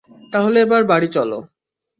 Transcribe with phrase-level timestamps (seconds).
[0.33, 1.37] তাহলে এবার বাড়ি চলো!